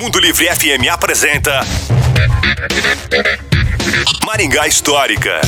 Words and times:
Mundo 0.00 0.18
Livre 0.18 0.46
FM 0.46 0.88
apresenta 0.90 1.60
Maringá 4.24 4.66
Histórica. 4.66 5.40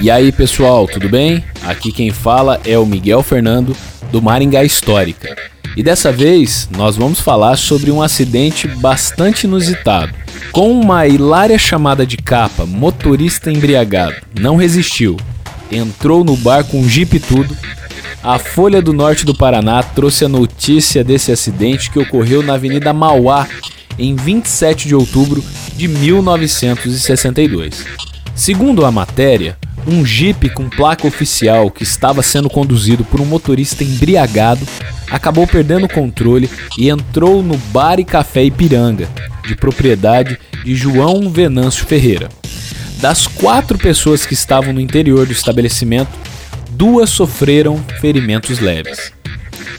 E 0.00 0.10
aí 0.10 0.30
pessoal, 0.32 0.86
tudo 0.86 1.08
bem? 1.08 1.44
Aqui 1.62 1.92
quem 1.92 2.10
fala 2.10 2.60
é 2.64 2.78
o 2.78 2.86
Miguel 2.86 3.22
Fernando 3.22 3.76
do 4.10 4.20
Maringá 4.22 4.64
Histórica. 4.64 5.34
E 5.76 5.82
dessa 5.82 6.12
vez 6.12 6.68
nós 6.76 6.96
vamos 6.96 7.20
falar 7.20 7.56
sobre 7.56 7.90
um 7.90 8.00
acidente 8.00 8.68
bastante 8.68 9.44
inusitado. 9.44 10.14
Com 10.52 10.72
uma 10.78 11.06
hilária 11.06 11.58
chamada 11.58 12.06
de 12.06 12.16
capa, 12.16 12.64
motorista 12.64 13.50
embriagado 13.50 14.14
não 14.38 14.56
resistiu, 14.56 15.16
entrou 15.70 16.22
no 16.22 16.36
bar 16.36 16.64
com 16.64 16.80
um 16.80 16.88
jipe 16.88 17.18
tudo. 17.18 17.56
A 18.24 18.38
Folha 18.38 18.80
do 18.80 18.94
Norte 18.94 19.26
do 19.26 19.34
Paraná 19.34 19.82
trouxe 19.82 20.24
a 20.24 20.28
notícia 20.30 21.04
desse 21.04 21.30
acidente 21.30 21.90
que 21.90 21.98
ocorreu 21.98 22.42
na 22.42 22.54
Avenida 22.54 22.90
Mauá 22.90 23.46
em 23.98 24.16
27 24.16 24.88
de 24.88 24.94
outubro 24.94 25.44
de 25.76 25.86
1962. 25.86 27.84
Segundo 28.34 28.86
a 28.86 28.90
matéria, 28.90 29.58
um 29.86 30.06
jipe 30.06 30.48
com 30.48 30.70
placa 30.70 31.06
oficial 31.06 31.70
que 31.70 31.82
estava 31.82 32.22
sendo 32.22 32.48
conduzido 32.48 33.04
por 33.04 33.20
um 33.20 33.26
motorista 33.26 33.84
embriagado 33.84 34.66
acabou 35.10 35.46
perdendo 35.46 35.84
o 35.84 35.92
controle 35.92 36.48
e 36.78 36.88
entrou 36.88 37.42
no 37.42 37.58
Bar 37.58 38.00
e 38.00 38.06
Café 38.06 38.42
Ipiranga, 38.44 39.06
de 39.46 39.54
propriedade 39.54 40.38
de 40.64 40.74
João 40.74 41.28
Venâncio 41.28 41.84
Ferreira. 41.84 42.30
Das 43.02 43.26
quatro 43.26 43.76
pessoas 43.76 44.24
que 44.24 44.32
estavam 44.32 44.72
no 44.72 44.80
interior 44.80 45.26
do 45.26 45.32
estabelecimento, 45.32 46.08
duas 46.74 47.10
sofreram 47.10 47.82
ferimentos 48.00 48.58
leves. 48.58 49.12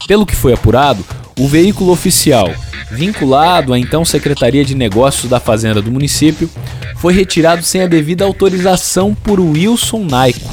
Pelo 0.08 0.26
que 0.26 0.36
foi 0.36 0.54
apurado, 0.54 1.06
o 1.38 1.48
veículo 1.48 1.92
oficial, 1.92 2.50
vinculado 2.90 3.74
à 3.74 3.80
então 3.80 4.06
Secretaria 4.06 4.64
de 4.64 4.74
Negócios 4.74 5.30
da 5.30 5.40
Fazenda 5.40 5.82
do 5.82 5.92
município, 5.92 6.50
foi 6.98 7.14
retirado 7.14 7.64
sem 7.64 7.82
a 7.82 7.88
devida 7.88 8.24
autorização 8.24 9.14
por 9.14 9.40
Wilson 9.40 10.06
Naico. 10.06 10.50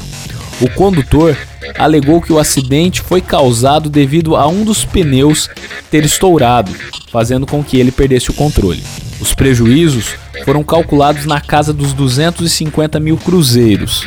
O 0.59 0.69
condutor 0.69 1.35
alegou 1.77 2.21
que 2.21 2.33
o 2.33 2.39
acidente 2.39 3.01
foi 3.01 3.21
causado 3.21 3.89
devido 3.89 4.35
a 4.35 4.47
um 4.47 4.63
dos 4.63 4.83
pneus 4.85 5.49
ter 5.89 6.03
estourado, 6.03 6.71
fazendo 7.11 7.47
com 7.47 7.63
que 7.63 7.77
ele 7.77 7.91
perdesse 7.91 8.29
o 8.29 8.33
controle. 8.33 8.83
Os 9.19 9.33
prejuízos 9.33 10.15
foram 10.43 10.63
calculados 10.63 11.25
na 11.25 11.39
casa 11.39 11.71
dos 11.71 11.93
250 11.93 12.99
mil 12.99 13.17
cruzeiros. 13.17 14.05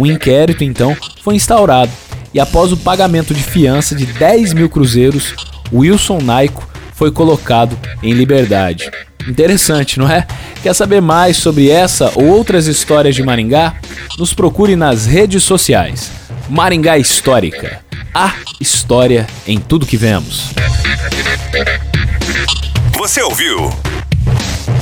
O 0.00 0.06
inquérito, 0.06 0.64
então, 0.64 0.96
foi 1.22 1.34
instaurado 1.34 1.92
e, 2.32 2.40
após 2.40 2.72
o 2.72 2.76
pagamento 2.78 3.34
de 3.34 3.42
fiança 3.42 3.94
de 3.94 4.06
10 4.06 4.54
mil 4.54 4.70
cruzeiros, 4.70 5.34
Wilson 5.70 6.22
Naico 6.22 6.66
foi 6.94 7.10
colocado 7.10 7.78
em 8.02 8.14
liberdade. 8.14 8.90
Interessante, 9.28 9.98
não 9.98 10.10
é? 10.10 10.26
Quer 10.62 10.74
saber 10.74 11.02
mais 11.02 11.36
sobre 11.36 11.68
essa 11.68 12.10
ou 12.14 12.24
outras 12.28 12.66
histórias 12.66 13.14
de 13.14 13.22
Maringá? 13.22 13.74
Nos 14.18 14.32
procure 14.32 14.74
nas 14.74 15.04
redes 15.04 15.42
sociais. 15.42 16.10
Maringá 16.48 16.96
Histórica. 16.96 17.84
A 18.14 18.32
história 18.58 19.26
em 19.46 19.60
tudo 19.60 19.84
que 19.84 19.98
vemos. 19.98 20.46
Você 22.96 23.20
ouviu? 23.20 23.70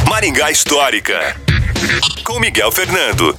Maringá 0.08 0.48
Histórica. 0.52 1.34
Com 2.22 2.38
Miguel 2.38 2.70
Fernando. 2.70 3.34